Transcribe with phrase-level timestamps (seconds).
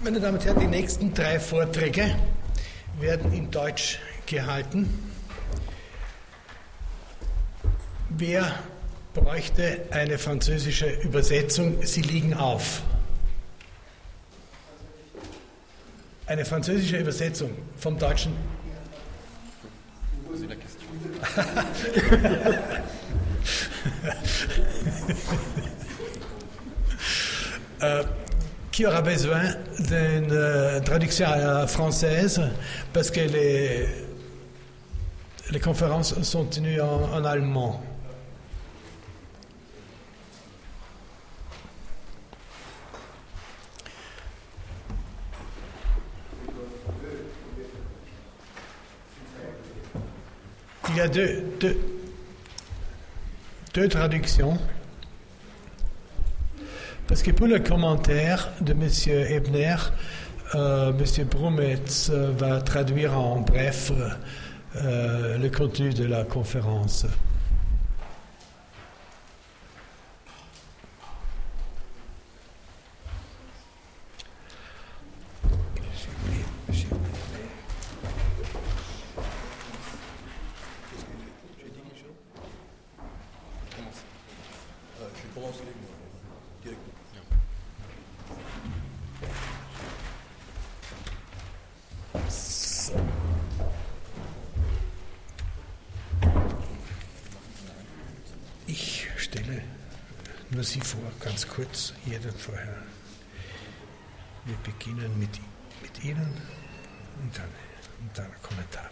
[0.00, 2.14] Meine Damen und Herren, die nächsten drei Vorträge
[3.00, 4.88] werden in Deutsch gehalten.
[8.10, 8.60] Wer
[9.12, 11.84] bräuchte eine französische Übersetzung?
[11.84, 12.82] Sie liegen auf.
[16.26, 18.36] Eine französische Übersetzung vom Deutschen.
[27.80, 28.04] euh,
[28.78, 29.42] qui aura besoin
[29.80, 31.26] d'une euh, traduction
[31.66, 32.40] française
[32.92, 33.88] parce que les,
[35.50, 37.82] les conférences sont tenues en, en allemand.
[50.90, 51.80] Il y a deux, deux,
[53.74, 54.56] deux traductions.
[57.08, 58.86] Parce que pour le commentaire de M.
[59.30, 59.76] Ebner,
[60.54, 61.24] euh, M.
[61.26, 63.90] Brumetz va traduire en bref
[64.76, 67.06] euh, le contenu de la conférence.
[100.58, 102.74] Nur Sie vor, ganz kurz, jeden vorher.
[104.44, 105.30] Wir beginnen mit,
[105.80, 106.34] mit Ihnen
[107.22, 107.48] und dann,
[108.00, 108.90] und dann ein Kommentar.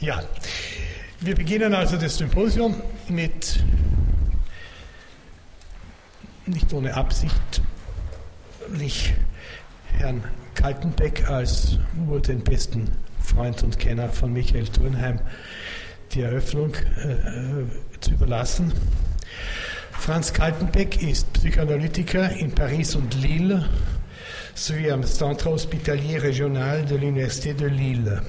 [0.00, 0.24] Ja,
[1.20, 3.62] wir beginnen also das Symposium mit,
[6.46, 7.62] nicht ohne Absicht,
[9.98, 10.24] Herrn
[10.56, 15.20] Kaltenbeck als wohl den besten Freund und Kenner von Michael Thurnheim
[16.10, 18.72] die Eröffnung äh, zu überlassen.
[20.02, 23.68] Franz Kaltenbeck ist Psychoanalytiker in Paris und Lille
[24.52, 28.20] sowie am Centre Hospitalier Regional de l'Université de Lille.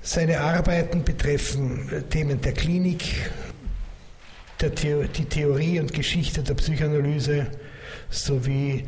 [0.00, 3.02] Seine Arbeiten betreffen Themen der Klinik,
[4.62, 7.48] der The die Theorie und Geschichte der Psychoanalyse
[8.08, 8.86] sowie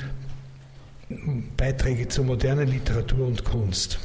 [1.55, 3.99] Beiträge zur modernen Literatur und Kunst.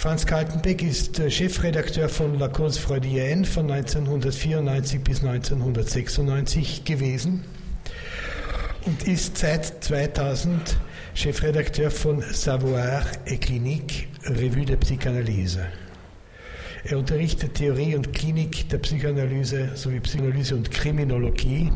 [0.00, 7.44] Franz Kaltenbeck ist Chefredakteur von La Cause Freudienne von 1994 bis 1996 gewesen
[8.86, 10.78] und ist seit 2000
[11.12, 15.66] Chefredakteur von Savoir et Clinique, Revue der Psychanalyse.
[16.84, 21.70] Er unterrichtet Theorie und Klinik der Psychoanalyse sowie Psychoanalyse und Kriminologie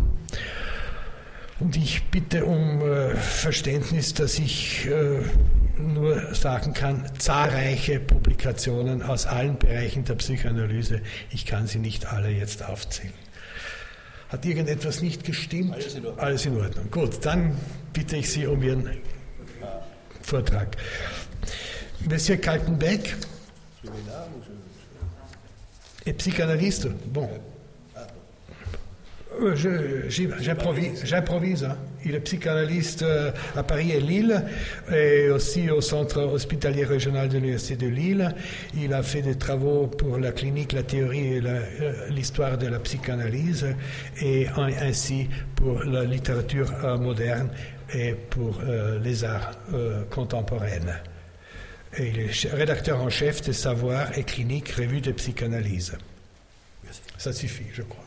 [1.60, 5.20] und ich bitte um äh, Verständnis, dass ich äh,
[5.78, 11.00] nur sagen kann, zahlreiche Publikationen aus allen Bereichen der Psychoanalyse.
[11.30, 13.12] Ich kann sie nicht alle jetzt aufzählen.
[14.28, 15.74] Hat irgendetwas nicht gestimmt?
[15.74, 16.24] Alles in Ordnung.
[16.24, 16.90] Alles in Ordnung.
[16.90, 17.56] Gut, dann
[17.92, 18.90] bitte ich Sie um Ihren
[20.22, 20.76] Vortrag.
[22.08, 23.14] Monsieur Kaltenbeck.
[26.04, 26.90] Et psychanalyste.
[27.12, 27.28] Bon.
[29.42, 31.64] Euh, j'improvise.
[31.64, 31.76] Hein.
[32.04, 34.44] Il est psychanalyste euh, à Paris et Lille,
[34.92, 38.34] et aussi au Centre hospitalier régional de l'Université de Lille.
[38.76, 42.78] Il a fait des travaux pour la clinique, la théorie et euh, l'histoire de la
[42.80, 43.66] psychanalyse,
[44.20, 47.48] et ainsi pour la littérature moderne
[47.92, 48.60] et pour
[49.02, 49.52] les arts
[50.10, 50.68] contemporains.
[51.96, 55.96] Et il est rédacteur en chef de Savoir et Clinique, revue de psychanalyse.
[57.18, 58.04] Ça suffit, je crois.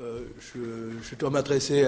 [0.00, 0.20] Euh,
[1.02, 1.84] je, dois m'adresser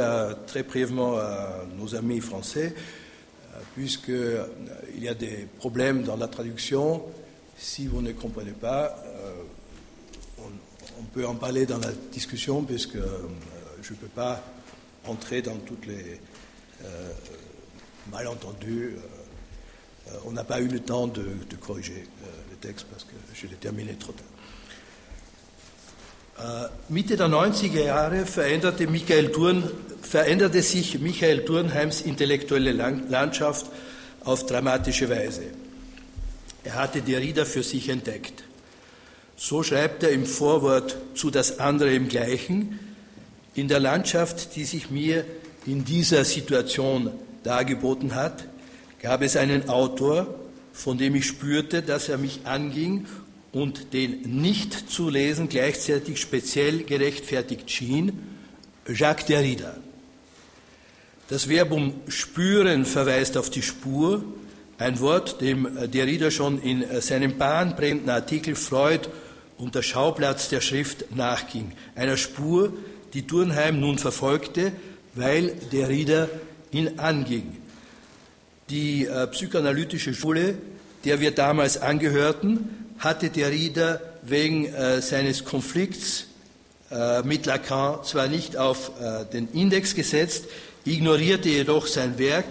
[0.47, 4.47] très brièvement à nos amis français, euh, puisqu'il euh,
[4.99, 7.05] y a des problèmes dans la traduction.
[7.57, 8.97] Si vous ne comprenez pas,
[10.39, 14.43] on, peut en parler dans la discussion, puisque je ne peux pas
[15.07, 16.21] entrer dans toutes les
[18.11, 18.97] malentendus.
[20.25, 22.07] on n'a pas eu le temps de, de corriger
[22.51, 24.30] le texte parce que je l'ai terminé trop tard.
[26.41, 28.87] Äh, Mitte der 90er Jahre veränderte,
[29.31, 29.63] Thurn,
[30.01, 33.67] veränderte sich Michael Thurnheims intellektuelle Landschaft
[34.25, 35.43] auf dramatische Weise.
[36.65, 38.45] Er hatte Derrida für sich entdeckt.
[39.37, 42.79] So schreibt er im Vorwort zu Das andere im Gleichen,
[43.55, 45.27] in der Landschaft, die sich mir
[45.67, 47.11] in dieser Situation
[47.43, 48.45] dargeboten hat,
[49.03, 50.35] gab es einen Autor,
[50.73, 53.07] von dem ich spürte, dass er mich anging
[53.53, 58.19] und den nicht zu lesen gleichzeitig speziell gerechtfertigt schien,
[58.89, 59.77] Jacques Derrida.
[61.29, 64.25] Das Verbum spüren verweist auf die Spur,
[64.79, 69.09] ein Wort, dem Derrida schon in seinem bahnbrechenden Artikel Freud
[69.59, 71.73] und der Schauplatz der Schrift nachging.
[71.95, 72.73] Einer Spur,
[73.13, 74.73] die Turnheim nun verfolgte,
[75.15, 76.29] weil Derrida
[76.73, 77.57] ihn anging.
[78.71, 80.55] Die äh, psychoanalytische Schule,
[81.05, 86.27] der wir damals angehörten, hatte Derrida wegen äh, seines Konflikts
[86.91, 90.45] äh, mit Lacan zwar nicht auf äh, den Index gesetzt,
[90.85, 92.47] ignorierte jedoch sein Werk,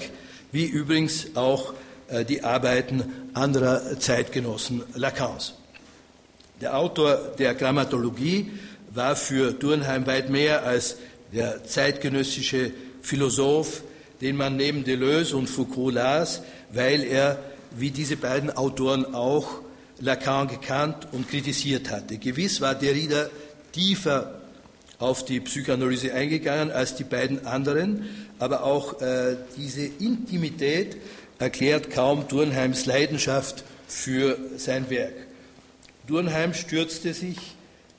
[0.51, 1.73] wie übrigens auch
[2.07, 3.03] äh, die Arbeiten
[3.33, 5.53] anderer Zeitgenossen Lacans.
[6.61, 8.51] Der Autor der Grammatologie
[8.91, 10.97] war für Durnheim weit mehr als
[11.31, 13.83] der zeitgenössische Philosoph,
[14.19, 16.41] den man neben Deleuze und Foucault las,
[16.73, 17.37] weil er,
[17.77, 19.61] wie diese beiden Autoren auch,
[19.99, 22.17] Lacan gekannt und kritisiert hatte.
[22.17, 23.29] Gewiss war Derrida
[23.71, 24.41] tiefer
[24.99, 30.97] auf die Psychoanalyse eingegangen als die beiden anderen, aber auch äh, diese Intimität
[31.39, 35.13] erklärt kaum Durnheims Leidenschaft für sein Werk.
[36.07, 37.37] Durnheim stürzte sich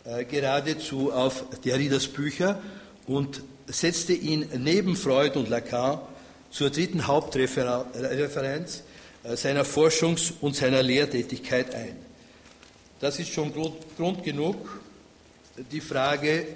[0.05, 2.61] äh, geradezu auf Derridas Bücher
[3.07, 6.01] und setzte ihn neben Freud und Lacan
[6.51, 8.83] zur dritten Hauptreferenz
[9.23, 11.97] seiner Forschungs- und seiner Lehrtätigkeit ein.
[13.01, 14.81] Das ist schon Grund, Grund genug,
[15.71, 16.47] die Frage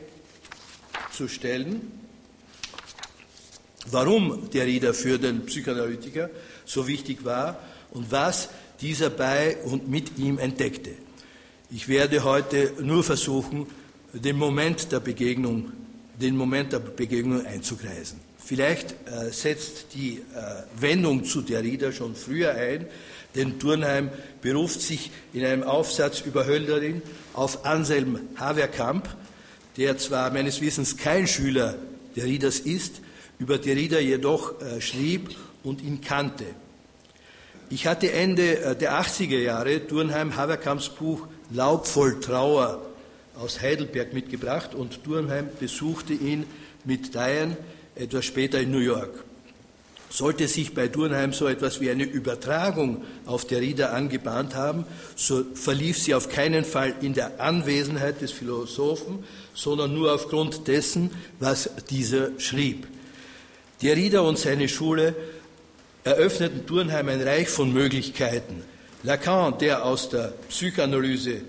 [1.12, 1.92] zu stellen,
[3.90, 6.30] warum der Rieder für den Psychoanalytiker
[6.64, 8.48] so wichtig war und was
[8.80, 10.90] dieser bei und mit ihm entdeckte.
[11.70, 13.66] Ich werde heute nur versuchen,
[14.12, 15.72] den Moment der Begegnung,
[16.20, 18.20] den Moment der Begegnung einzukreisen.
[18.44, 20.20] Vielleicht äh, setzt die äh,
[20.78, 22.86] Wendung zu Derrida schon früher ein,
[23.34, 24.10] denn Turnheim
[24.42, 27.00] beruft sich in einem Aufsatz über Hölderin
[27.32, 29.08] auf Anselm Haverkamp,
[29.78, 31.76] der zwar meines Wissens kein Schüler
[32.16, 33.00] Derridas ist,
[33.38, 36.44] über Derrida jedoch äh, schrieb und ihn kannte.
[37.70, 42.82] Ich hatte Ende äh, der 80er Jahre Turnheim Haverkamps Buch Laub voll Trauer
[43.36, 46.44] aus Heidelberg mitgebracht und Turnheim besuchte ihn
[46.84, 47.56] mit Diane
[47.96, 49.24] etwas später in New York.
[50.10, 54.84] Sollte sich bei Durnheim so etwas wie eine Übertragung auf der Rieder angebahnt haben,
[55.16, 59.24] so verlief sie auf keinen Fall in der Anwesenheit des Philosophen,
[59.54, 61.10] sondern nur aufgrund dessen,
[61.40, 62.86] was dieser schrieb.
[63.82, 65.16] Der Rieder und seine Schule
[66.04, 68.62] eröffneten Durnheim ein Reich von Möglichkeiten.
[69.02, 71.42] Lacan, der aus der Psychoanalyse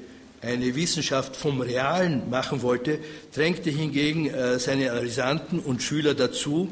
[0.45, 2.99] eine Wissenschaft vom Realen machen wollte,
[3.33, 6.69] drängte hingegen äh, seine Analysanten und Schüler dazu,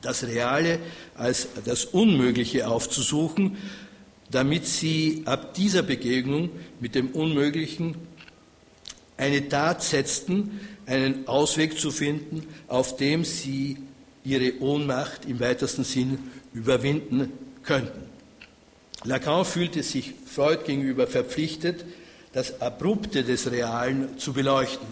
[0.00, 0.80] das Reale
[1.14, 3.56] als das Unmögliche aufzusuchen,
[4.30, 6.50] damit sie ab dieser Begegnung
[6.80, 7.94] mit dem Unmöglichen
[9.16, 13.76] eine Tat setzten, einen Ausweg zu finden, auf dem sie
[14.24, 16.18] ihre Ohnmacht im weitesten Sinn
[16.52, 17.32] überwinden
[17.62, 18.02] könnten.
[19.04, 21.84] Lacan fühlte sich Freud gegenüber verpflichtet,
[22.32, 24.86] das Abrupte des Realen zu beleuchten.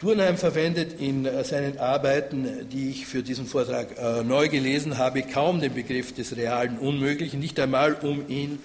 [0.00, 5.60] Turnheim verwendet in seinen Arbeiten, die ich für diesen Vortrag äh, neu gelesen habe, kaum
[5.60, 8.58] den Begriff des realen Unmöglichen, nicht einmal um ihn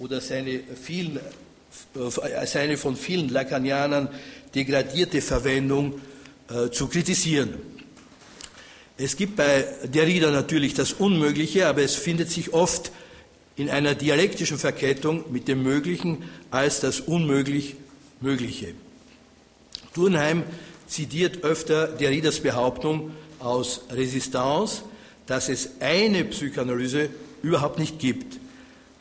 [0.00, 1.18] oder seine, vielen,
[1.94, 4.08] äh, seine von vielen Lacanianern
[4.56, 6.00] degradierte Verwendung
[6.48, 7.54] äh, zu kritisieren.
[8.98, 12.90] Es gibt bei Derrida natürlich das Unmögliche, aber es findet sich oft
[13.56, 17.76] in einer dialektischen Verkettung mit dem Möglichen als das unmöglich
[18.20, 18.74] Mögliche.
[19.94, 20.44] Turnheim
[20.86, 24.82] zitiert öfter Derridas Behauptung aus Resistance,
[25.26, 27.10] dass es eine Psychoanalyse
[27.42, 28.38] überhaupt nicht gibt.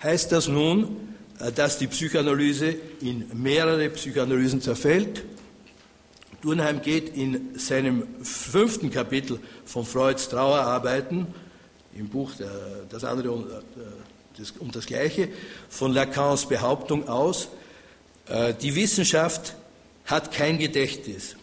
[0.02, 0.98] Heißt das nun,
[1.40, 5.24] äh, dass die Psychoanalyse in mehrere Psychoanalysen zerfällt?
[6.42, 11.28] Turnheim geht in seinem fünften Kapitel von Freuds Trauerarbeiten,
[11.96, 12.32] im Buch
[12.90, 13.82] Das andere äh,
[14.38, 15.30] das, um das Gleiche
[15.70, 17.50] von Lacans Behauptung aus,
[18.28, 19.56] äh, die Wissenschaft
[20.06, 21.36] hat kein Gedächtnis.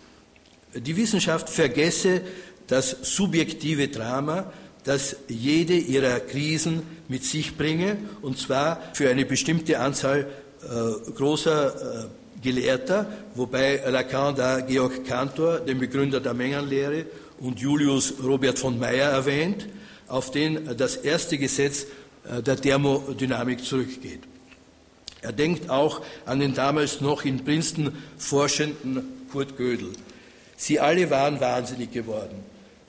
[0.75, 2.23] Die Wissenschaft vergesse
[2.67, 4.53] das subjektive Drama,
[4.85, 10.27] das jede ihrer Krisen mit sich bringe, und zwar für eine bestimmte Anzahl
[10.63, 17.07] äh, großer äh, Gelehrter, wobei Lacan da Georg Cantor, den Begründer der Mengenlehre,
[17.39, 19.67] und Julius Robert von Meyer erwähnt,
[20.09, 21.87] auf den das erste Gesetz
[22.25, 24.21] der Thermodynamik zurückgeht.
[25.23, 29.91] Er denkt auch an den damals noch in Princeton forschenden Kurt Gödel.
[30.57, 32.37] Sie alle waren wahnsinnig geworden.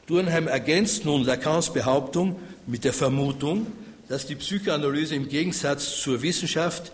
[0.08, 3.68] Durnheim ergänzt nun Lacans Behauptung mit der Vermutung,
[4.10, 6.92] dass die Psychoanalyse im Gegensatz zur Wissenschaft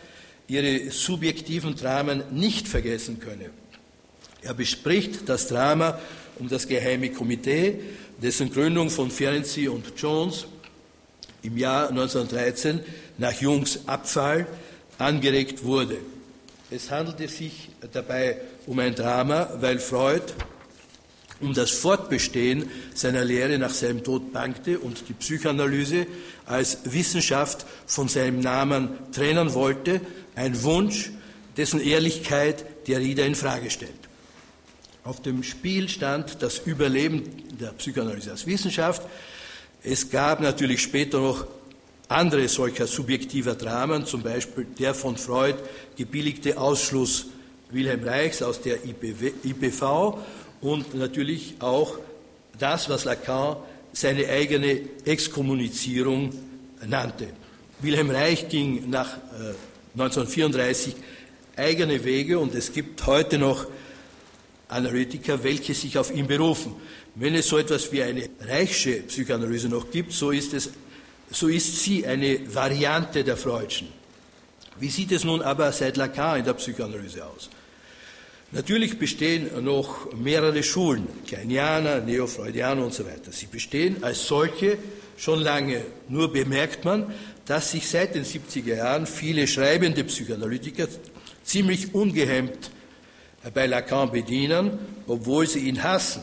[0.48, 3.50] ihre subjektiven Dramen nicht vergessen könne.
[4.42, 6.00] Er bespricht das Drama
[6.38, 7.80] um das geheime Komitee,
[8.22, 10.48] dessen Gründung von Ferenczi und Jones
[11.44, 12.82] im Jahr 1913
[13.18, 14.48] nach Jungs Abfall
[14.98, 15.98] angeregt wurde.
[16.72, 20.24] Es handelte sich dabei um ein Drama, weil Freud
[21.42, 26.06] um das Fortbestehen seiner Lehre nach seinem Tod bangte und die Psychoanalyse
[26.46, 30.02] als Wissenschaft von seinem Namen trennen wollte,
[30.36, 31.12] ein Wunsch,
[31.58, 33.94] dessen Ehrlichkeit der Rieder in Frage stellt.
[35.04, 37.24] Auf dem Spiel stand das Überleben
[37.60, 39.02] der Psychoanalyse als Wissenschaft.
[39.84, 41.46] Es gab natürlich später noch
[42.10, 45.58] andere solcher subjektiver Dramen, zum Beispiel der von Freud
[45.96, 47.28] gebilligte Ausschluss
[47.72, 50.20] Wilhelm Reichs aus der IPV
[50.62, 51.98] und natürlich auch
[52.58, 53.58] das, was Lacan
[53.94, 56.32] seine eigene Exkommunizierung
[56.86, 57.28] nannte.
[57.80, 59.18] Wilhelm Reich ging nach
[59.94, 63.66] 1934 äh, eigene Wege und es gibt heute noch
[64.68, 66.76] Analytiker, welche sich auf ihn berufen.
[67.20, 70.70] Wenn es so etwas wie eine Reichsche Psychoanalyse noch gibt, so ist, es,
[71.30, 73.90] so ist sie eine Variante der Freudschen.
[74.80, 77.50] Wie sieht es nun aber seit Lacan in der Psychoanalyse aus?
[78.54, 83.34] Natürlich bestehen noch mehrere Schulen, Kleinianer, Neofreudianer und so weiter.
[83.34, 84.78] Sie bestehen als solche
[85.18, 85.84] schon lange.
[86.08, 87.14] Nur bemerkt man,
[87.46, 90.88] dass sich seit den 70er Jahren viele schreibende Psychoanalytiker
[91.44, 92.72] ziemlich ungehemmt
[93.54, 96.22] bei Lacan bedienen, obwohl sie ihn hassen.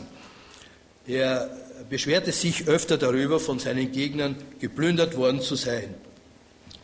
[1.07, 1.49] Er
[1.89, 5.95] beschwerte sich öfter darüber, von seinen Gegnern geplündert worden zu sein.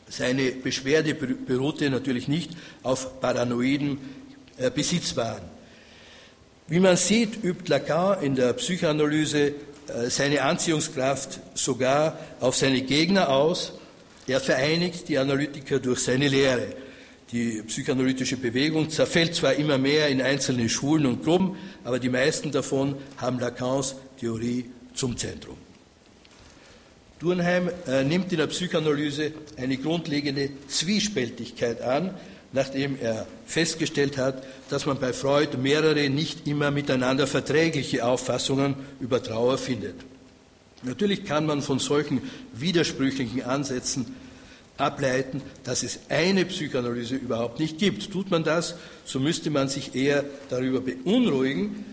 [0.08, 2.52] Seine Beschwerde beruhte natürlich nicht
[2.84, 3.98] auf paranoiden
[4.58, 5.42] äh, Besitzwahn.
[6.68, 9.48] Wie man sieht, übt Lacan in der Psychoanalyse
[9.88, 13.74] äh, seine Anziehungskraft sogar auf seine Gegner aus.
[14.28, 16.68] Er vereinigt die Analytiker durch seine Lehre.
[17.32, 22.52] Die psychoanalytische Bewegung zerfällt zwar immer mehr in einzelne Schulen und Gruppen, aber die meisten
[22.52, 25.58] davon haben Lacans Theorie zum Zentrum.
[27.20, 32.14] Durnheim äh, nimmt in der Psychoanalyse eine grundlegende Zwiespältigkeit an,
[32.54, 39.22] nachdem er festgestellt hat, dass man bei Freud mehrere nicht immer miteinander verträgliche Auffassungen über
[39.22, 39.96] Trauer findet.
[40.84, 42.22] Natürlich kann man von solchen
[42.54, 44.16] widersprüchlichen Ansätzen
[44.78, 48.10] ableiten, dass es eine Psychoanalyse überhaupt nicht gibt.
[48.10, 51.93] Tut man das, so müsste man sich eher darüber beunruhigen,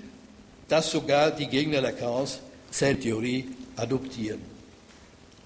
[0.71, 2.39] dass sogar die Gegner Lacans
[2.71, 4.41] seine Theorie adoptieren.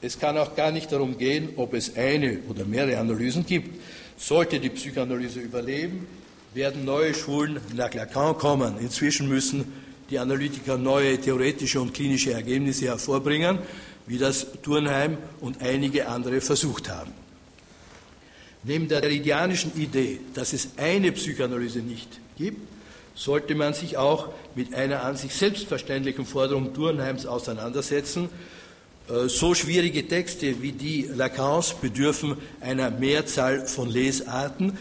[0.03, 3.81] Es kann auch gar nicht darum gehen, ob es eine oder mehrere Analysen gibt.
[4.19, 6.07] Sollte die Psychoanalyse überleben,
[6.53, 8.79] werden neue Schulen nach Lacan kommen.
[8.79, 9.73] Inzwischen müssen
[10.11, 13.59] die Analytiker neue theoretische und klinische Ergebnisse hervorbringen,
[14.07, 17.13] wie das Turnheim und einige andere versucht haben.
[18.63, 22.61] Neben der meridianischen Idee, dass es eine Psychoanalyse nicht gibt,
[23.15, 28.29] sollte man sich auch mit einer an sich selbstverständlichen Forderung Turnheims auseinandersetzen,
[29.09, 34.79] äh, so schwierige Texte wie die Lacans bedürfen einer Mehrzahl von Lesarten,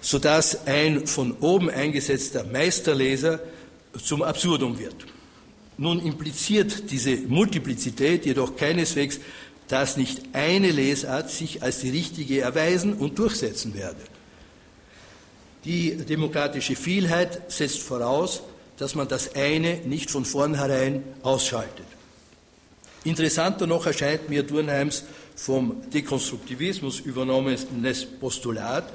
[0.00, 3.40] sodass ein von oben eingesetzter Meisterleser
[4.02, 4.96] zum Absurdum wird.
[5.76, 9.20] Nun impliziert diese Multiplizität jedoch keineswegs,
[9.68, 14.00] dass nicht eine Lesart sich als die richtige erweisen und durchsetzen werde.
[15.64, 18.42] Die demokratische Vielheit setzt voraus,
[18.78, 21.86] dass man das eine nicht von vornherein ausschaltet.
[23.04, 25.04] Interessanter noch erscheint mir Durnheims
[25.36, 28.90] vom Dekonstruktivismus übernommenes Postulat,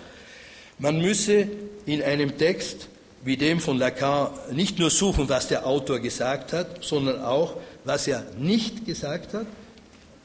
[0.78, 1.48] man müsse
[1.86, 2.90] in einem Text
[3.24, 8.08] wie dem von Lacan nicht nur suchen, was der Autor gesagt hat, sondern auch, was
[8.08, 9.48] er nicht gesagt hat,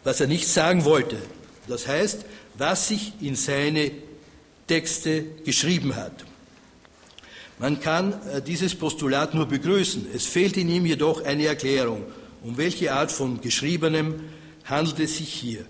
[0.05, 1.17] was er nicht sagen wollte.
[1.67, 2.27] Das heißt,
[2.59, 3.93] was sich in seine
[4.67, 6.13] Texte geschrieben hat.
[7.61, 10.07] Man kann äh, dieses Postulat nur begrüßen.
[10.15, 12.05] Es fehlt in ihm jedoch eine Erklärung.
[12.43, 14.21] Um welche Art von Geschriebenem
[14.65, 15.67] handelt es sich hier?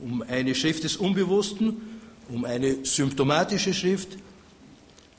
[0.00, 4.18] Um eine Schrift des Unbewussten, um eine symptomatische Schrift?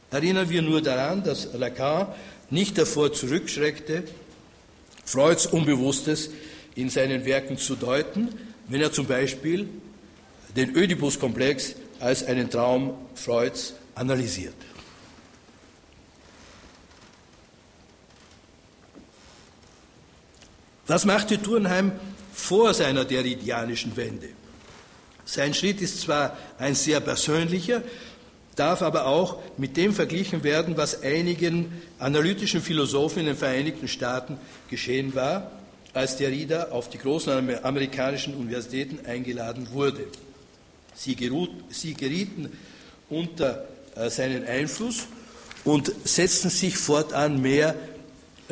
[0.10, 2.08] Erinnern wir nur daran, dass Lacan
[2.50, 4.04] nicht davor zurückschreckte,
[5.06, 6.32] Freuds Unbewusstes
[6.76, 8.28] in seinen Werken zu deuten,
[8.68, 9.70] wenn er zum Beispiel
[10.58, 14.56] den Oedipus-Komplex als einen Traum Freuds analysiert.
[20.88, 21.92] Was machte Turnheim
[22.34, 24.30] vor seiner deridianischen Wende?
[25.26, 27.84] Sein Schritt ist zwar ein sehr persönlicher,
[28.56, 34.38] darf aber auch mit dem verglichen werden, was einigen analytischen Philosophen in den Vereinigten Staaten
[34.70, 35.52] geschehen war,
[35.94, 40.06] als Derrida auf die großen amerikanischen Universitäten eingeladen wurde.
[40.94, 42.52] Sie, gerieten
[43.10, 45.08] unter äh, seinen Einfluss
[45.64, 47.76] und setzten sich fortan mehr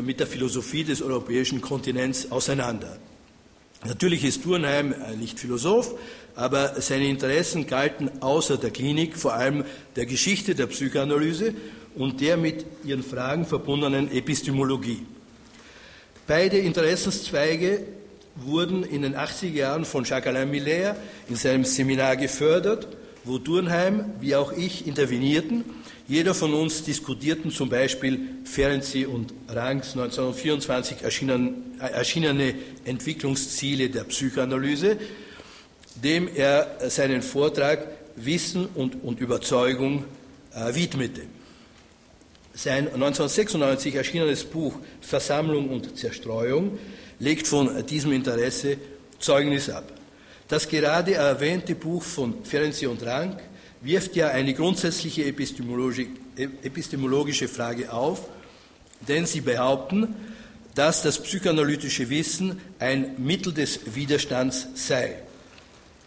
[0.01, 2.98] mit der Philosophie des europäischen Kontinents auseinander.
[3.86, 5.96] Natürlich ist Turnheim nicht Philosoph,
[6.36, 9.63] aber seine Interessen galten außer der Klinik vor allem
[9.96, 11.53] der Geschichte der Psychoanalyse
[11.96, 15.06] und der mit ihren Fragen verbundenen Epistemologie.
[16.27, 17.82] Beide Interessenszweige
[18.36, 20.96] wurden in den 80er Jahren von Jacques-Alain Miller
[21.27, 22.88] in seinem Seminar gefördert,
[23.29, 25.63] wo Turnheim wie auch ich intervenierten.
[26.07, 32.55] Jeder von uns diskutierten zum Beispiel Ferenczi und Ranks 1924 erschienen, erschienene
[32.86, 34.98] Entwicklungsziele der Psychoanalyse,
[36.03, 40.05] dem er seinen Vortrag Wissen und, und Überzeugung
[40.53, 41.21] äh, widmete.
[42.55, 46.79] Sein 1996 erschienenes Buch Versammlung und Zerstreuung
[47.19, 48.77] legt von diesem Interesse
[49.19, 49.99] Zeugnis ab.
[50.50, 53.39] Das gerade erwähnte Buch von Ferenczi und Rank
[53.82, 58.27] wirft ja eine grundsätzliche epistemologische Frage auf,
[59.08, 60.15] denn sie behaupten,
[60.74, 65.22] dass das psychoanalytische Wissen ein Mittel des Widerstands sei.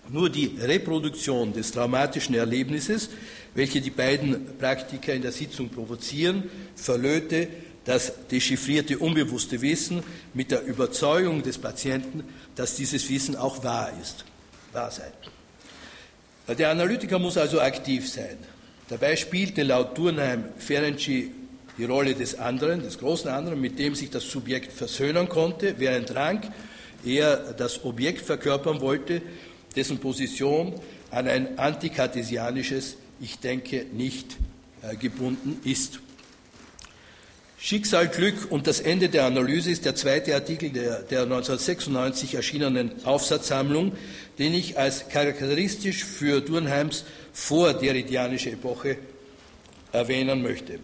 [0.08, 3.10] Nur die Reproduktion des traumatischen Erlebnisses,
[3.54, 7.46] welche die beiden Praktiker in der Sitzung provozieren, verlöte
[7.84, 10.02] das dechiffrierte unbewusste Wissen
[10.34, 12.24] mit der Überzeugung des Patienten,
[12.56, 14.24] dass dieses Wissen auch wahr ist,
[14.72, 15.10] wahr sei.
[16.54, 18.36] Der Analytiker muss also aktiv sein.
[18.88, 21.32] Dabei spielte laut Turnheim Ferenczi
[21.78, 26.14] die Rolle des anderen, des großen anderen, mit dem sich das Subjekt versöhnen konnte, während
[26.14, 26.48] Rank
[27.04, 29.22] eher das Objekt verkörpern wollte,
[29.74, 30.74] dessen Position
[31.10, 34.36] an ein antikartesianisches Ich denke nicht
[34.82, 36.00] äh, gebunden ist.
[37.64, 42.90] Schicksal, Glück und das Ende der Analyse ist der zweite Artikel der, der 1996 erschienenen
[43.04, 43.92] Aufsatzsammlung,
[44.40, 48.96] den ich als charakteristisch für Durnheims vorderridianische Epoche
[49.92, 50.80] erwähnen möchte.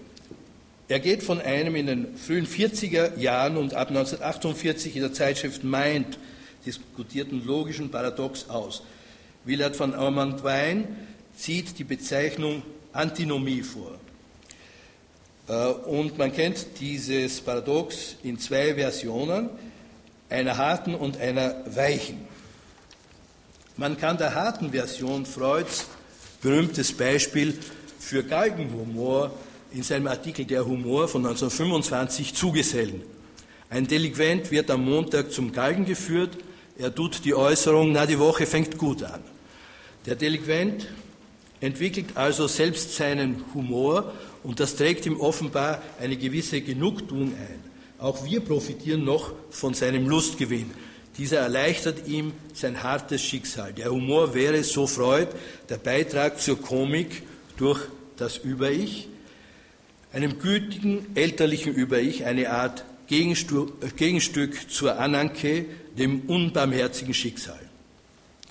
[0.87, 5.65] Er geht von einem in den frühen 40er Jahren und ab 1948 in der Zeitschrift
[5.65, 6.17] Mind
[6.65, 8.85] diskutierten logischen Paradox aus.
[9.45, 10.87] Willard von Armand-Wein
[11.37, 13.99] zieht die Bezeichnung Antinomie vor.
[15.49, 19.51] Äh, und man kennt dieses Paradox in zwei Versionen,
[20.29, 22.27] einer harten und einer weichen.
[23.77, 25.87] Man kann der harten Version Freuds
[26.43, 27.59] berühmtes Beispiel
[27.99, 29.31] für Galgenhumor
[29.73, 33.03] in seinem Artikel Der Humor von 1925 zugesellen.
[33.71, 36.39] Ein Delinquent wird am Montag zum Galgen geführt,
[36.79, 39.21] er tut die Äußerung, na die Woche fängt gut an.
[40.07, 40.87] Der Delinquent
[41.61, 47.69] entwickelt also selbst seinen Humor und das trägt ihm offenbar eine gewisse Genugtuung ein.
[47.99, 50.71] Auch wir profitieren noch von seinem Lustgewinn.
[51.17, 53.73] Dieser erleichtert ihm sein hartes Schicksal.
[53.73, 55.29] Der Humor wäre, so Freud,
[55.69, 57.23] der Beitrag zur Komik
[57.57, 57.81] durch
[58.17, 59.09] das Über-Ich,
[60.13, 65.65] einem gütigen elterlichen Über-Ich, eine Art Gegenstück zur Ananke,
[65.99, 67.59] dem unbarmherzigen Schicksal.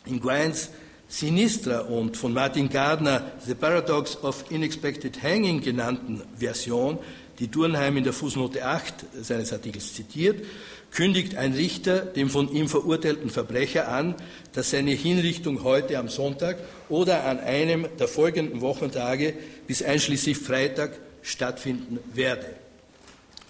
[0.05, 0.69] In Guines
[1.09, 6.99] Sinistra und von Martin Gardner The Paradox of Unexpected Hanging genannten Version,
[7.39, 10.43] die Durnheim in der Fußnote 8 seines Artikels zitiert,
[10.91, 14.15] kündigt ein Richter dem von ihm verurteilten Verbrecher an,
[14.53, 16.57] dass seine Hinrichtung heute am Sonntag
[16.89, 19.33] oder an einem der folgenden Wochentage
[19.65, 22.47] bis einschließlich Freitag stattfinden werde.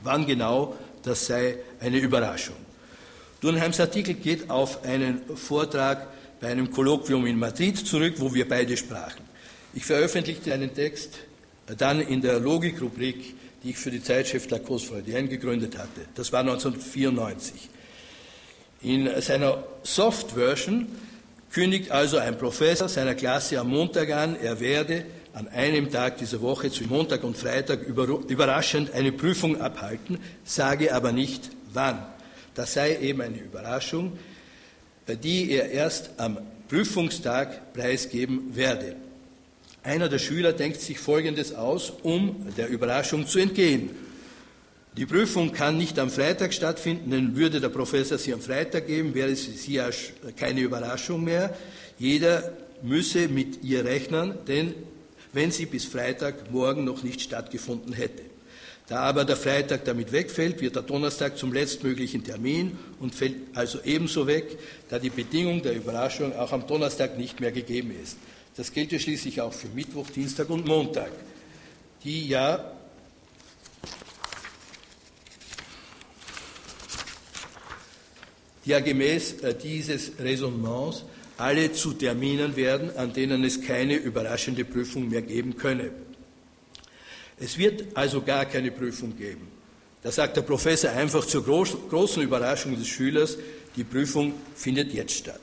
[0.04, 2.56] Wann genau, das sei eine Überraschung.
[3.42, 6.08] Durnheims Artikel geht auf einen Vortrag
[6.40, 9.24] bei einem Kolloquium in Madrid zurück, wo wir beide sprachen.
[9.74, 11.20] Ich veröffentlichte einen Text
[11.78, 16.02] dann in der Logikrubrik, die ich für die Zeitschrift La Cause Freudienne gegründet hatte.
[16.16, 17.70] Das war 1994.
[18.82, 20.88] In seiner Soft-Version
[21.52, 26.42] kündigt also ein Professor seiner Klasse am Montag an, er werde an einem Tag dieser
[26.42, 32.04] Woche, zwischen Montag und Freitag, überraschend eine Prüfung abhalten, sage aber nicht wann.
[32.56, 34.18] Das sei eben eine Überraschung,
[35.16, 38.96] die er erst am Prüfungstag preisgeben werde.
[39.84, 43.92] Einer der Schüler denkt sich Folgendes aus, um der Überraschung zu entgehen.
[44.98, 49.14] Die Prüfung kann nicht am Freitag stattfinden, denn würde der Professor sie am Freitag geben,
[49.14, 49.90] wäre sie ja
[50.36, 51.56] keine Überraschung mehr.
[52.00, 54.74] Jeder müsse mit ihr rechnen, denn
[55.34, 58.24] wenn sie bis Freitagmorgen noch nicht stattgefunden hätte.
[58.88, 63.80] Da aber der Freitag damit wegfällt, wird der Donnerstag zum letztmöglichen Termin und fällt also
[63.84, 68.18] ebenso weg, da die Bedingung der Überraschung auch am Donnerstag nicht mehr gegeben ist.
[68.56, 71.12] Das gilt ja schließlich auch für Mittwoch, Dienstag und Montag,
[72.04, 72.72] die ja
[78.64, 81.04] ja gemäß äh, dieses Raisonnements
[81.38, 85.92] alle zu Terminen werden, an denen es keine überraschende Prüfung mehr geben könne.
[87.40, 89.48] Es wird also gar keine Prüfung geben.
[90.02, 93.38] Da sagt der Professor einfach zur großen Überraschung des Schülers,
[93.76, 95.42] die Prüfung findet jetzt statt.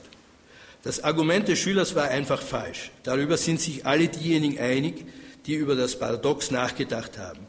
[0.82, 2.90] Das Argument des Schülers war einfach falsch.
[3.02, 5.06] Darüber sind sich alle diejenigen einig,
[5.46, 7.40] die über das Paradox nachgedacht haben.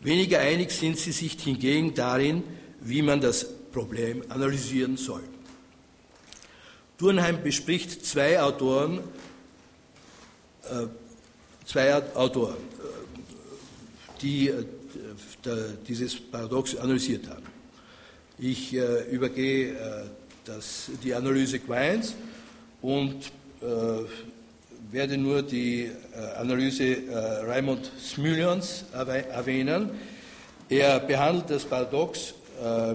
[0.00, 2.42] Weniger einig sind sie sich hingegen darin,
[2.80, 5.22] wie man das Problem analysieren soll.
[6.98, 9.00] Durnheim bespricht zwei Autoren,
[10.64, 10.86] äh,
[11.64, 12.56] zwei Autoren,
[14.24, 14.64] die äh,
[15.86, 17.44] dieses Paradox analysiert haben.
[18.38, 19.74] Ich äh, übergehe äh,
[20.44, 22.14] das, die Analyse Quines
[22.82, 23.32] und
[24.92, 25.90] werde nur die
[26.36, 26.98] Analyse
[27.46, 29.88] Raimund Smylions erwähnen.
[30.68, 32.34] Er behandelt das Paradox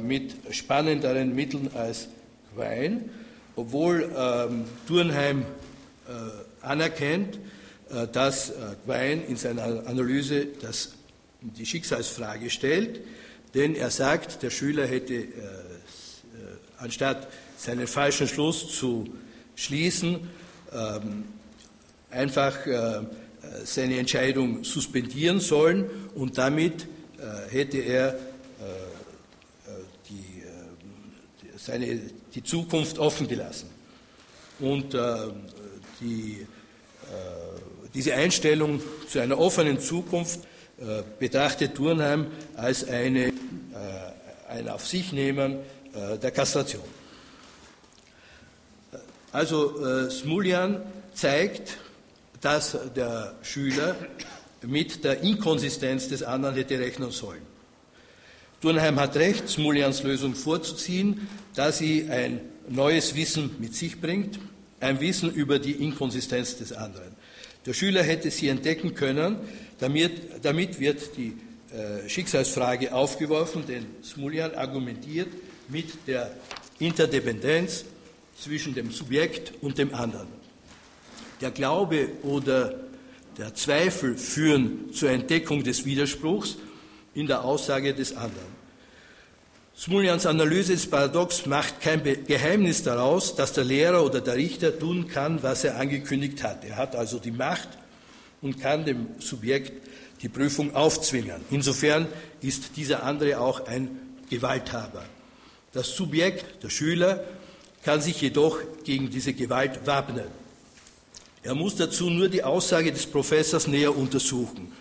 [0.04, 2.08] mit spannenderen Mitteln als
[2.54, 3.06] Quine,
[3.56, 5.44] obwohl ähm, Durnheim
[6.62, 7.40] anerkennt,
[8.14, 8.54] dass
[8.86, 10.99] Quine in seiner Analyse das,
[11.42, 13.02] die Schicksalsfrage stellt,
[13.54, 15.28] denn er sagt, der Schüler hätte, äh, äh,
[16.78, 19.10] anstatt seinen falschen Schluss zu
[19.56, 20.30] schließen,
[20.72, 21.26] ähm,
[22.12, 23.02] einfach äh,
[23.64, 26.84] seine Entscheidung suspendieren sollen und damit
[27.18, 28.18] äh, hätte er äh,
[30.10, 30.44] die,
[31.58, 32.00] seine,
[32.34, 33.70] die Zukunft offen gelassen.
[34.60, 34.94] Und
[36.02, 36.46] die,
[37.94, 40.42] diese Einstellung zu einer offenen Zukunft
[41.20, 43.32] betrachtet Turnheim als eine äh,
[44.50, 45.58] ein Auf sich nehmen
[45.94, 46.84] äh, der Kastration.
[49.32, 50.82] Also äh, Smuljan
[51.14, 51.78] zeigt,
[52.42, 53.96] dass der Schüler
[54.64, 57.42] mit der Inkonsistenz des anderen hätte rechnen sollen.
[58.62, 64.40] Turnheim hat recht, Smuljans Lösung vorzuziehen, da sie ein neues Wissen mit sich bringt,
[64.80, 67.16] ein Wissen über die Inkonsistenz des anderen.
[67.66, 69.38] Der Schüler hätte sie entdecken können,
[69.80, 71.34] damit, damit wird die
[71.72, 75.30] äh, Schicksalsfrage aufgeworfen, denn Smuljan argumentiert
[75.68, 76.32] mit der
[76.80, 77.86] Interdependenz
[78.40, 80.28] zwischen dem Subjekt und dem anderen.
[81.42, 82.76] Der Glaube oder
[83.38, 86.58] der Zweifel führen zur Entdeckung des Widerspruchs
[87.14, 88.60] in der Aussage des anderen.
[89.78, 95.08] Smuljans Analyse des Paradox macht kein Geheimnis daraus, dass der Lehrer oder der Richter tun
[95.08, 96.66] kann, was er angekündigt hat.
[96.66, 97.70] Er hat also die Macht
[98.42, 99.72] und kann dem Subjekt
[100.22, 101.42] die Prüfung aufzwingen.
[101.50, 102.08] Insofern
[102.42, 103.90] ist dieser andere auch ein
[104.30, 105.06] Gewalthaber.
[105.72, 107.24] Das Subjekt, der Schüler,
[107.84, 110.28] kann sich jedoch gegen diese Gewalt wappnen.
[111.44, 114.74] Er muss dazu nur die Aussage des Professors näher untersuchen.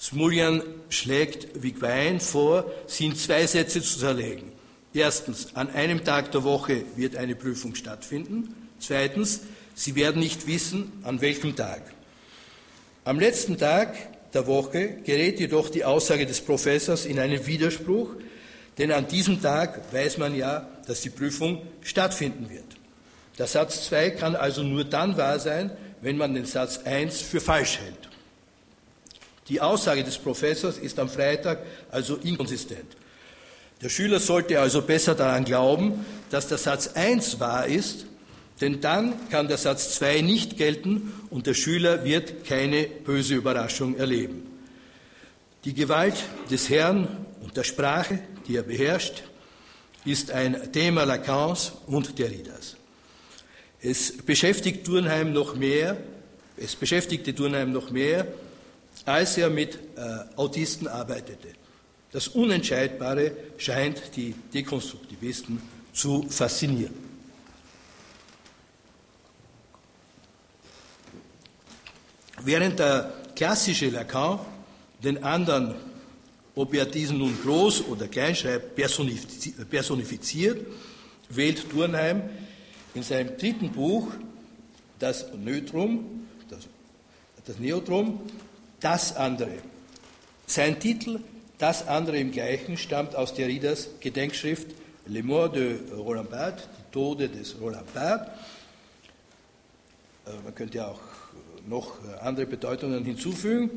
[0.00, 4.52] Smuljan schlägt Wigwein vor, sie in zwei Sätze zu zerlegen.
[4.92, 8.54] Erstens, an einem Tag der Woche wird eine Prüfung stattfinden.
[8.80, 9.40] Zweitens,
[9.74, 11.82] Sie werden nicht wissen, an welchem Tag.
[13.06, 13.94] Am letzten Tag
[14.32, 18.08] der Woche gerät jedoch die Aussage des Professors in einen Widerspruch,
[18.78, 22.64] denn an diesem Tag weiß man ja, dass die Prüfung stattfinden wird.
[23.38, 27.42] Der Satz 2 kann also nur dann wahr sein, wenn man den Satz 1 für
[27.42, 28.08] falsch hält.
[29.48, 31.58] Die Aussage des Professors ist am Freitag
[31.90, 32.96] also inkonsistent.
[33.82, 38.06] Der Schüler sollte also besser daran glauben, dass der Satz 1 wahr ist,
[38.60, 43.96] denn dann kann der Satz 2 nicht gelten und der Schüler wird keine böse Überraschung
[43.96, 44.46] erleben.
[45.64, 46.16] Die Gewalt
[46.50, 47.08] des Herrn
[47.42, 49.22] und der Sprache, die er beherrscht,
[50.04, 52.76] ist ein Thema Lacans und Derridas.
[53.80, 55.96] Es beschäftigt Turnheim noch mehr,
[56.56, 58.26] es beschäftigte Turnheim noch mehr,
[59.04, 61.48] als er mit äh, Autisten arbeitete.
[62.12, 65.60] Das Unentscheidbare scheint die Dekonstruktivisten
[65.92, 67.13] zu faszinieren.
[72.44, 74.38] Während der klassische Lacan
[75.02, 75.74] den anderen,
[76.54, 80.66] ob er diesen nun groß oder klein schreibt, personifiziert,
[81.30, 82.22] wählt Turnheim
[82.94, 84.08] in seinem dritten Buch
[84.98, 86.68] das Neutrum, das,
[87.46, 88.20] das Neutrum,
[88.80, 89.58] das andere.
[90.46, 91.20] Sein Titel,
[91.58, 94.68] das andere im Gleichen, stammt aus Derridas Gedenkschrift
[95.06, 98.28] Le Mort de Roland Barthes, die Tode des Roland Barthes.
[100.26, 101.00] Äh, man könnte ja auch
[101.68, 103.70] noch andere Bedeutungen hinzufügen.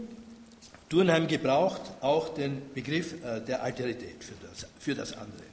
[0.89, 5.43] Turnheim gebraucht auch den Begriff äh, der Alterität für das, für das andere.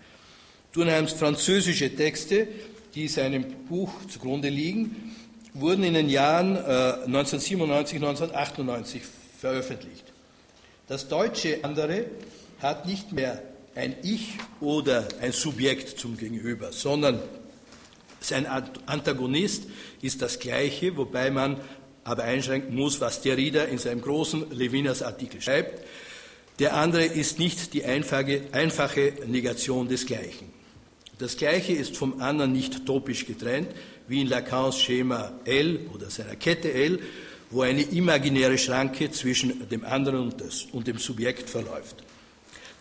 [0.72, 2.48] Turnheims französische Texte,
[2.94, 5.14] die seinem Buch zugrunde liegen,
[5.54, 9.02] wurden in den Jahren 1997, äh, 1998
[9.38, 10.04] veröffentlicht.
[10.86, 12.06] Das deutsche andere
[12.60, 13.42] hat nicht mehr
[13.74, 17.20] ein Ich oder ein Subjekt zum Gegenüber, sondern
[18.20, 19.64] sein Antagonist
[20.00, 21.60] ist das gleiche, wobei man
[22.04, 25.84] aber einschränken muss, was Derrida in seinem großen Levinas Artikel schreibt.
[26.58, 30.52] Der andere ist nicht die einfache, einfache Negation des Gleichen.
[31.18, 33.68] Das Gleiche ist vom anderen nicht topisch getrennt,
[34.08, 37.00] wie in Lacans Schema L oder seiner Kette L,
[37.50, 42.04] wo eine imaginäre Schranke zwischen dem anderen und, das, und dem Subjekt verläuft.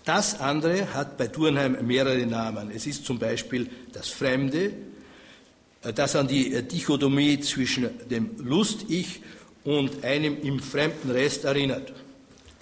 [0.05, 2.71] Das andere hat bei Turnheim mehrere Namen.
[2.71, 4.73] Es ist zum Beispiel das Fremde,
[5.91, 9.21] das an die äh, Dichotomie zwischen dem Lust-Ich
[9.63, 11.93] und einem im fremden Rest erinnert.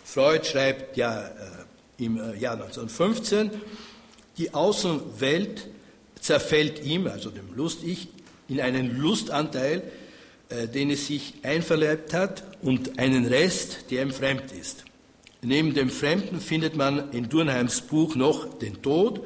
[0.04, 3.52] Freud schreibt ja äh, im Jahr 1915,
[4.38, 5.68] die Außenwelt
[6.20, 8.08] zerfällt ihm, also dem Lust-Ich,
[8.48, 9.84] in einen Lustanteil,
[10.74, 14.84] den es sich einverleibt hat und einen Rest, der ihm fremd ist.
[15.42, 19.22] Neben dem Fremden findet man in Durnheims Buch noch den Tod,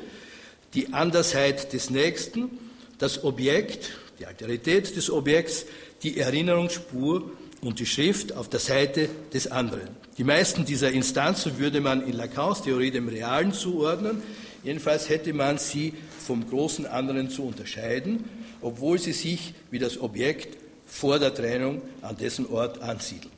[0.74, 2.52] die Andersheit des Nächsten,
[2.98, 5.66] das Objekt, die Alterität des Objekts,
[6.04, 7.32] die Erinnerungsspur
[7.62, 9.90] und die Schrift auf der Seite des anderen.
[10.18, 14.22] Die meisten dieser Instanzen würde man in Lacans Theorie dem Realen zuordnen.
[14.64, 15.94] Jedenfalls hätte man sie
[16.26, 18.24] vom großen anderen zu unterscheiden,
[18.62, 23.34] obwohl sie sich wie das Objekt vor der Trennung an dessen Ort ansiedeln.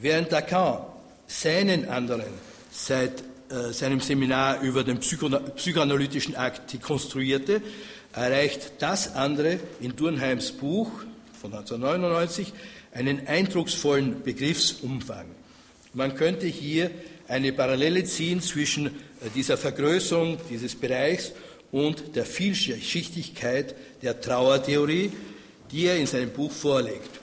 [0.00, 0.82] Während Lacan
[1.26, 2.32] seinen anderen
[2.70, 7.60] seit äh, seinem Seminar über den psychoanalytischen Akt dekonstruierte,
[8.12, 10.90] erreicht das andere in Durnheims Buch
[11.40, 12.52] von 1999
[12.92, 15.26] einen eindrucksvollen Begriffsumfang.
[15.94, 16.90] Man könnte hier
[17.28, 18.90] eine Parallele ziehen zwischen äh,
[19.34, 21.32] dieser Vergrößerung dieses Bereichs
[21.70, 25.10] und der Vielschichtigkeit der Trauertheorie,
[25.70, 27.20] die er in seinem Buch vorlegt.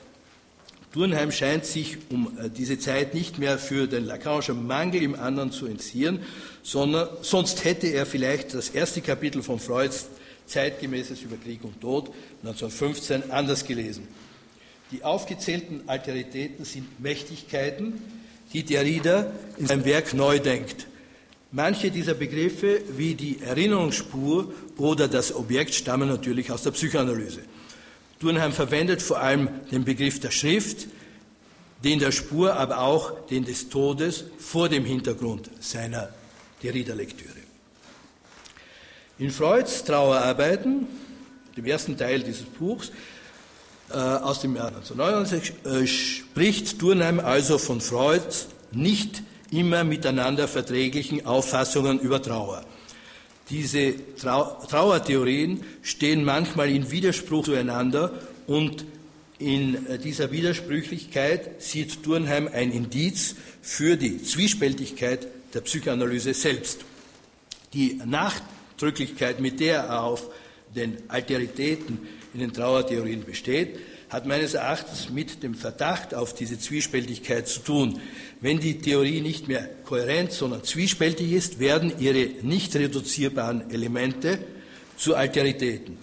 [0.92, 5.52] Turnheim scheint sich um äh, diese Zeit nicht mehr für den Lacanischen Mangel im anderen
[5.52, 6.22] zu entziehen,
[6.64, 10.08] sondern sonst hätte er vielleicht das erste Kapitel von Freuds
[10.50, 12.10] Zeitgemäßes über Krieg und Tod
[12.44, 14.08] 1915 anders gelesen.
[14.92, 18.02] Die aufgezählten Alteritäten sind Mächtigkeiten,
[18.54, 20.88] die Derrida in seinem Werk neu denkt.
[21.52, 27.42] Manche dieser Begriffe, wie die Erinnerungsspur oder das Objekt, stammen natürlich aus der Psychoanalyse.
[28.20, 30.88] Durnheim verwendet vor allem den Begriff der Schrift,
[31.84, 36.10] den der Spur, aber auch den des Todes vor dem Hintergrund seiner
[36.62, 37.39] Derrida-Lektüre.
[39.20, 40.88] In Freuds Trauerarbeiten,
[41.58, 42.90] dem ersten Teil dieses Buchs,
[43.90, 51.26] äh, aus dem Jahr 1999, äh, spricht Durnheim also von Freuds nicht immer miteinander verträglichen
[51.26, 52.64] Auffassungen über Trauer.
[53.50, 58.14] Diese Trau Trauertheorien stehen manchmal in Widerspruch zueinander
[58.48, 58.86] und
[59.38, 66.86] in äh, dieser Widersprüchlichkeit sieht Turnheim ein Indiz für die Zwiespältigkeit der Psychoanalyse selbst.
[67.74, 68.00] Die
[68.80, 70.30] Nachdrücklichkeit, mit der er auf
[70.74, 72.00] den Alteritäten
[72.34, 73.78] in den Trauertheorien besteht,
[74.10, 78.00] hat meines Erachtens mit dem Verdacht auf diese Zwiespältigkeit zu tun.
[78.40, 84.40] Wenn die Theorie nicht mehr kohärent, sondern zwiespältig ist, werden ihre nicht reduzierbaren Elemente
[84.96, 85.98] zu Alteritäten.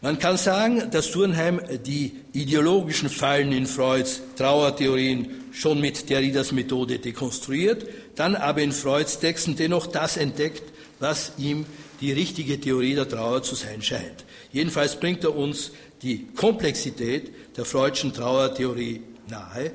[0.00, 7.00] Man kann sagen, dass Turnheim die ideologischen Fallen in Freuds Trauertheorien schon mit Derridas Methode
[7.00, 10.62] dekonstruiert, dann aber in Freuds Texten dennoch das entdeckt,
[10.98, 11.66] was ihm
[12.00, 14.24] die richtige Theorie der Trauer zu sein scheint.
[14.52, 19.72] Jedenfalls bringt er uns die Komplexität der Freudschen Trauertheorie nahe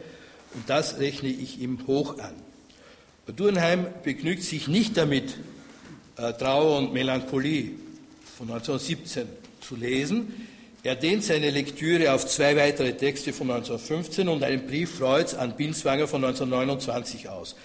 [0.53, 2.33] und das rechne ich ihm hoch an.
[3.35, 5.37] Durnheim begnügt sich nicht damit,
[6.17, 7.71] äh, Trauer und Melancholie
[8.37, 9.27] von 1917
[9.61, 10.47] zu lesen.
[10.83, 15.55] Er dehnt seine Lektüre auf zwei weitere Texte von 1915 und einen Brief Freuds an
[15.55, 17.55] Binswanger von 1929 aus.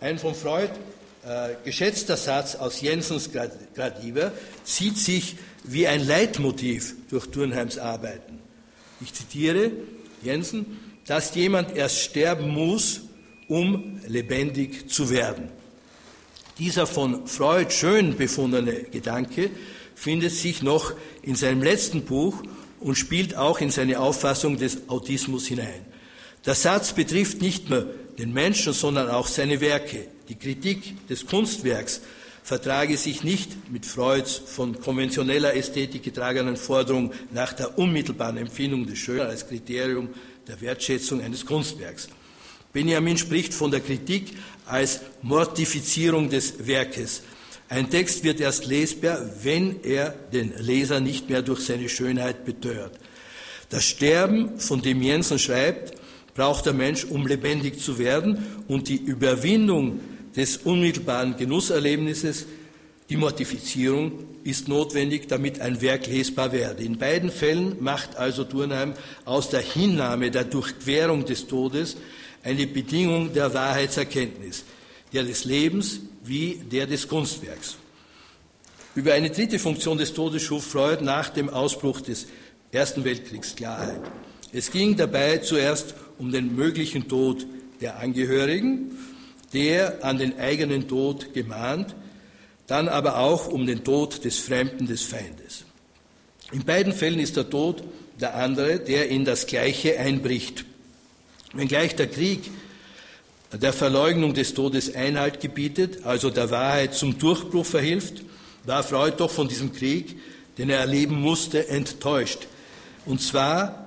[0.00, 0.70] Ein von Freud
[1.24, 3.30] äh, geschätzter Satz aus Jensens
[3.74, 4.32] Gradiva
[4.64, 8.38] zieht sich wie ein Leitmotiv durch Turnheims Arbeiten.
[9.00, 9.70] Ich zitiere
[10.22, 13.02] Jensen, dass jemand erst sterben muss,
[13.48, 15.48] um lebendig zu werden.
[16.58, 19.50] Dieser von Freud schön befundene Gedanke
[19.94, 22.42] findet sich noch in seinem letzten Buch
[22.80, 25.84] und spielt auch in seine Auffassung des Autismus hinein.
[26.46, 27.86] Der Satz betrifft nicht nur
[28.18, 30.06] den Menschen, sondern auch seine Werke.
[30.30, 32.02] Die Kritik des Kunstwerks
[32.44, 38.96] vertrage sich nicht mit Freuds von konventioneller Ästhetik getragenen Forderung nach der unmittelbaren Empfindung des
[38.96, 40.10] Schönen als Kriterium
[40.46, 42.08] der Wertschätzung eines Kunstwerks.
[42.72, 47.22] Benjamin spricht von der Kritik als Mortifizierung des Werkes.
[47.68, 52.92] Ein Text wird erst lesbar, wenn er den Leser nicht mehr durch seine Schönheit betört.
[53.68, 56.00] Das Sterben, von dem Jensen schreibt,
[56.34, 60.00] braucht der Mensch, um lebendig zu werden, und die Überwindung
[60.36, 62.46] des unmittelbaren Genusserlebnisses,
[63.08, 64.12] die Mortifizierung,
[64.44, 66.82] ist notwendig, damit ein Werk lesbar werde.
[66.84, 71.96] In beiden Fällen macht also Turnheim aus der Hinnahme der Durchquerung des Todes
[72.42, 74.64] eine Bedingung der Wahrheitserkenntnis.
[75.12, 77.76] der des Lebens wie der des Kunstwerks.
[78.94, 82.26] Über eine dritte Funktion des Todes schuf Freud nach dem Ausbruch des
[82.72, 84.00] Ersten Weltkriegs Klarheit.
[84.52, 87.46] Es ging dabei zuerst um den möglichen Tod
[87.80, 88.92] der Angehörigen,
[89.52, 91.94] der an den eigenen Tod gemahnt,
[92.66, 95.64] dann aber auch um den Tod des Fremden, des Feindes.
[96.52, 97.82] In beiden Fällen ist der Tod
[98.20, 100.64] der andere, der in das Gleiche einbricht.
[101.52, 102.50] Wenngleich der Krieg
[103.52, 108.22] der Verleugnung des Todes Einhalt gebietet, also der Wahrheit zum Durchbruch verhilft,
[108.64, 110.16] war Freud doch von diesem Krieg,
[110.58, 112.46] den er erleben musste, enttäuscht.
[113.06, 113.79] Und zwar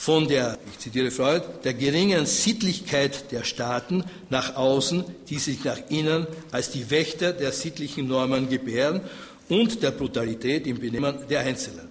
[0.00, 5.76] von der, ich zitiere Freud, der geringen Sittlichkeit der Staaten nach außen, die sich nach
[5.90, 9.02] innen als die Wächter der sittlichen Normen gebären
[9.50, 11.86] und der Brutalität im Benehmen der Einzelnen.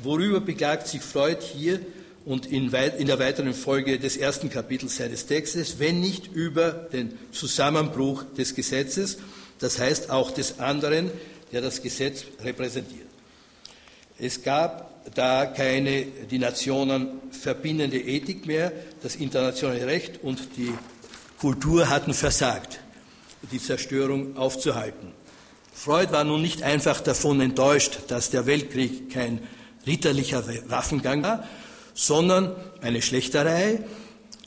[0.00, 1.80] Worüber beklagt sich Freud hier
[2.24, 8.22] und in, der weiteren Folge des ersten Kapitels seines Textes, wenn nicht über den Zusammenbruch
[8.36, 9.18] des Gesetzes,
[9.58, 11.10] das heißt auch des anderen,
[11.50, 13.08] der das Gesetz repräsentiert.
[14.20, 20.72] Es gab da keine die Nationen verbindende Ethik mehr, das internationale Recht und die
[21.38, 22.80] Kultur hatten versagt,
[23.52, 25.12] die Zerstörung aufzuhalten.
[25.72, 29.40] Freud war nun nicht einfach davon enttäuscht, dass der Weltkrieg kein
[29.86, 31.44] ritterlicher Waffengang war,
[31.94, 33.80] sondern eine Schlechterei,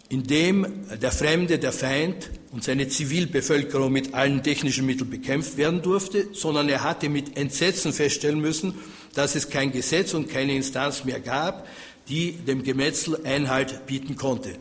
[0.10, 5.82] in dem der Fremde, der Feind und seine Zivilbevölkerung mit allen technischen Mitteln bekämpft werden
[5.82, 8.74] durfte, sondern er hatte mit Entsetzen feststellen müssen,
[9.14, 11.68] dass es kein Gesetz und keine Instanz mehr gab,
[12.08, 14.56] die dem Gemetzel Einhalt bieten konnte.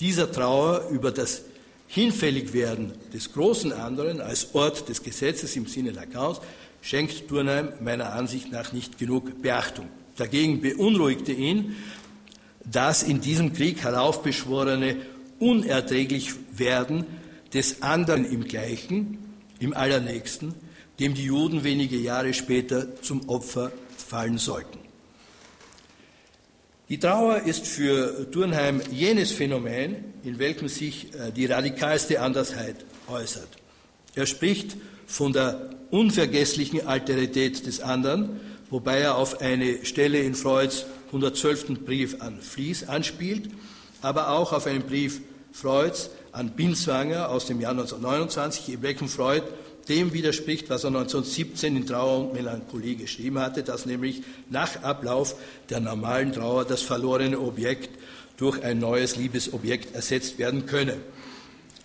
[0.00, 1.42] Dieser Trauer über das
[1.88, 6.40] Hinfälligwerden des großen anderen als Ort des Gesetzes im Sinne Lacans
[6.82, 9.88] schenkt Turnheim meiner Ansicht nach nicht genug Beachtung.
[10.16, 11.76] Dagegen beunruhigte ihn
[12.64, 14.96] das in diesem Krieg heraufbeschworene
[15.38, 17.06] unerträglich werden
[17.52, 19.18] des anderen im Gleichen,
[19.58, 20.54] im Allernächsten,
[21.00, 24.78] dem die Juden wenige Jahre später zum Opfer fallen sollten.
[26.90, 33.48] Die Trauer ist für Turnheim jenes Phänomen, in welchem sich äh, die radikalste Andersheit äußert.
[34.14, 40.84] Er spricht von der unvergesslichen Alterität des anderen, wobei er auf eine Stelle in Freuds
[41.06, 41.84] 112.
[41.84, 43.50] Brief an Flies anspielt,
[44.02, 45.20] aber auch auf einen Brief
[45.52, 49.44] Freuds an Binswanger aus dem Jahr 1929, in welchem Freud
[49.90, 55.34] dem widerspricht, was er 1917 in Trauer und Melancholie geschrieben hatte, dass nämlich nach Ablauf
[55.68, 57.90] der normalen Trauer das verlorene Objekt
[58.38, 60.96] durch ein neues Liebesobjekt ersetzt werden könne.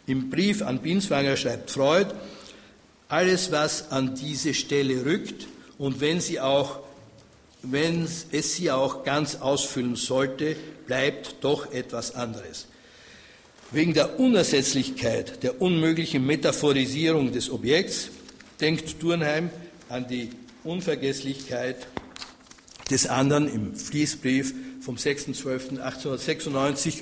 [0.08, 2.12] Im Brief an Binswanger schreibt Freud,
[3.10, 6.80] alles, was an diese Stelle rückt und wenn sie auch
[7.72, 12.68] wenn es sie auch ganz ausfüllen sollte, bleibt doch etwas anderes.
[13.72, 18.10] Wegen der Unersetzlichkeit, der unmöglichen Metaphorisierung des Objekts
[18.62, 19.50] denkt Turnheim
[19.90, 20.30] an die
[20.64, 21.88] Unvergesslichkeit
[22.90, 27.02] des anderen im Fließbrief vom 6.12.1896,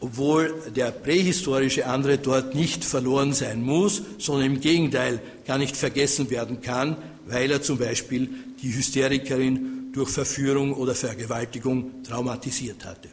[0.00, 6.30] obwohl der prähistorische andere dort nicht verloren sein muss, sondern im Gegenteil gar nicht vergessen
[6.30, 8.30] werden kann, weil er zum Beispiel
[8.62, 13.10] die Hysterikerin durch Verführung oder Vergewaltigung traumatisiert hatte.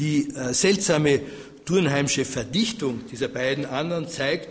[0.00, 1.20] Die äh, seltsame
[1.64, 4.48] Turnheimsche Verdichtung dieser beiden anderen zeigt,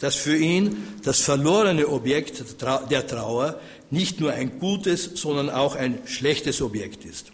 [0.00, 2.44] dass für ihn das verlorene Objekt
[2.90, 7.32] der Trauer nicht nur ein gutes, sondern auch ein schlechtes Objekt ist.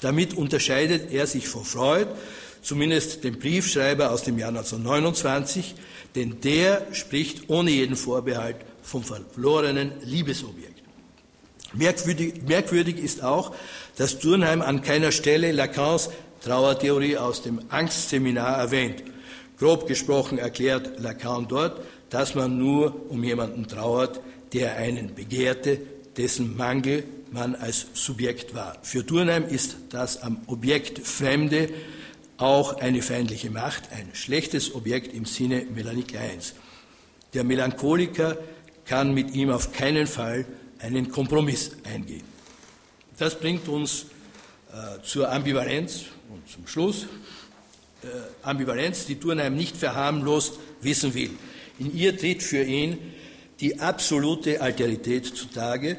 [0.00, 2.06] Damit unterscheidet er sich von Freud,
[2.62, 5.74] zumindest dem Briefschreiber aus dem Jahr 1929,
[6.14, 10.80] denn der spricht ohne jeden Vorbehalt vom verlorenen Liebesobjekt.
[11.72, 13.54] Merkwürdig, merkwürdig ist auch,
[13.96, 16.10] dass Turnheim an keiner Stelle Lacans
[16.40, 19.02] Trauertheorie aus dem Angstseminar erwähnt.
[19.58, 24.20] Grob gesprochen erklärt Lacan dort, dass man nur um jemanden trauert,
[24.52, 25.80] der einen begehrte,
[26.16, 28.76] dessen Mangel man als Subjekt war.
[28.82, 31.68] Für Turnheim ist das am Objekt Fremde
[32.38, 36.54] auch eine feindliche Macht, ein schlechtes Objekt im Sinne Melanie Kleins.
[37.34, 38.38] Der Melancholiker
[38.86, 40.46] kann mit ihm auf keinen Fall
[40.80, 42.24] einen Kompromiss eingehen.
[43.18, 44.06] Das bringt uns
[44.72, 47.06] äh, zur Ambivalenz und zum Schluss.
[48.02, 48.06] Äh,
[48.42, 51.30] Ambivalenz, die Turnheim nicht verharmlost wissen will.
[51.78, 52.98] In ihr tritt für ihn
[53.60, 55.98] die absolute Alterität zutage,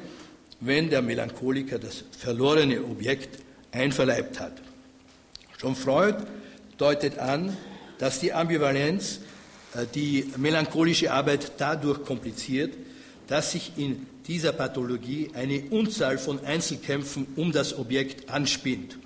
[0.59, 3.39] wenn der Melancholiker das verlorene Objekt
[3.71, 4.53] einverleibt hat.
[5.57, 6.17] Schon Freud
[6.77, 7.55] deutet an,
[7.99, 9.19] dass die Ambivalenz
[9.75, 12.73] äh, die melancholische Arbeit dadurch kompliziert,
[13.27, 18.97] dass sich in dieser Pathologie eine Unzahl von Einzelkämpfen um das Objekt anspinnt.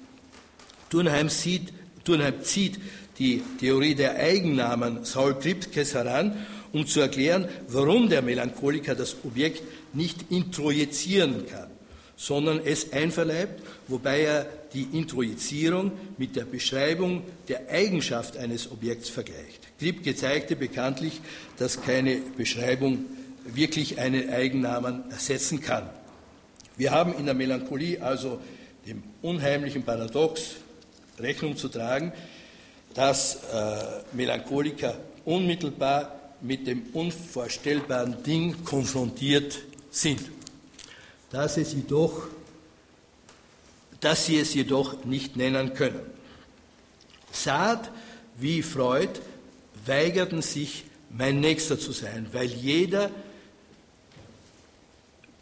[0.96, 1.74] Turnheim, sieht,
[2.06, 2.80] Turnheim zieht
[3.20, 6.38] die Theorie der Eigennamen Saul Kripkes heran,
[6.72, 9.62] um zu erklären, warum der Melancholiker das Objekt
[9.94, 11.68] nicht introjizieren kann,
[12.16, 19.68] sondern es einverleibt, wobei er die Introjizierung mit der Beschreibung der Eigenschaft eines Objekts vergleicht.
[19.78, 21.20] Kripke zeigte bekanntlich,
[21.58, 23.04] dass keine Beschreibung
[23.44, 25.90] wirklich einen Eigennamen ersetzen kann.
[26.78, 28.40] Wir haben in der Melancholie also
[28.88, 30.56] dem unheimlichen Paradox
[31.20, 32.14] Rechnung zu tragen,
[32.94, 39.60] dass äh, Melancholiker unmittelbar mit dem unvorstellbaren Ding konfrontiert
[39.90, 40.22] sind.
[41.32, 42.28] Dass, es jedoch,
[44.00, 46.02] dass sie es jedoch nicht nennen können.
[47.32, 47.92] Saad
[48.38, 49.20] wie Freud
[49.86, 53.10] weigerten sich, mein Nächster zu sein, weil jeder,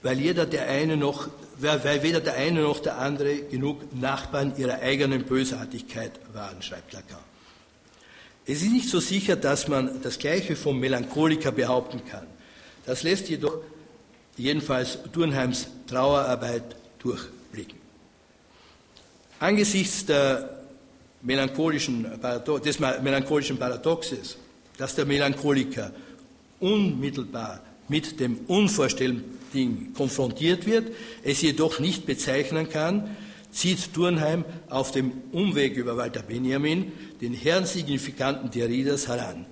[0.01, 1.29] weil jeder der eine noch,
[1.63, 7.17] weil weder der eine noch der andere genug Nachbarn ihrer eigenen Bösartigkeit waren, schreibt Lacan.
[8.45, 12.27] Es ist nicht so sicher, dass man das Gleiche vom Melancholiker behaupten kann.
[12.85, 13.59] Das lässt jedoch
[14.35, 17.77] jedenfalls Turnheims Trauerarbeit durchblicken.
[19.39, 20.05] Angesichts
[21.21, 22.05] melancholischen
[22.65, 24.37] des melancholischen Paradoxes,
[24.77, 25.91] dass der Melancholiker
[26.59, 29.33] unmittelbar mit dem unvorstellbaren
[29.93, 30.91] konfrontiert wird,
[31.23, 33.15] es jedoch nicht bezeichnen kann,
[33.51, 39.45] zieht Turnheim auf dem Umweg über Walter Benjamin den herrensignifikanten Derridas heran.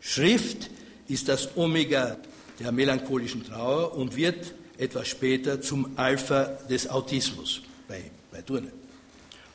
[0.00, 0.70] Schrift
[1.08, 2.18] ist das Omega
[2.60, 8.72] der melancholischen Trauer und wird etwas später zum Alpha des Autismus bei, bei Turnheim.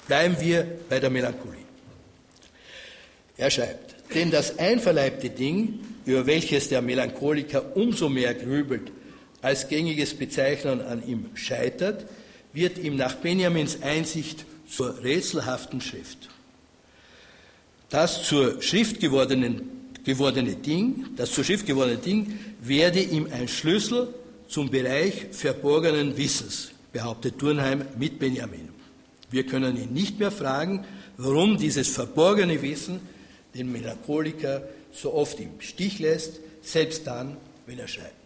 [0.05, 1.63] Bleiben wir bei der Melancholie.
[3.38, 8.91] Er schreibt, denn das einverleibte Ding, über welches der Melancholiker umso mehr grübelt,
[9.41, 12.06] als gängiges Bezeichnen an ihm scheitert,
[12.54, 16.30] wird ihm nach Benjamins Einsicht zur rätselhaften Schrift.
[17.89, 24.14] Das zur Schrift gewordene Ding, das zur Schrift gewordene Ding werde ihm ein Schlüssel
[24.47, 28.70] zum Bereich verborgenen Wissens, behauptet Turnheim mit Benjamin.
[29.30, 30.86] Wir können ihn nicht mehr fragen,
[31.18, 32.99] warum dieses verborgene Wissen
[33.56, 38.22] den Melancholiker so oft im Stich lässt, selbst dann, wenn er schreibt.